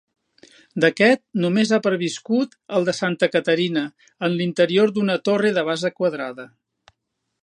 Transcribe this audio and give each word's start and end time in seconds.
D'aquest 0.83 1.19
només 1.43 1.73
ha 1.75 1.79
perviscut 1.87 2.55
el 2.79 2.87
de 2.89 2.95
Santa 3.01 3.29
Caterina 3.35 3.83
en 4.29 4.39
l'interior 4.39 4.95
d'una 4.97 5.19
torre 5.29 5.53
de 5.59 5.69
base 5.69 5.93
quadrada. 6.01 6.49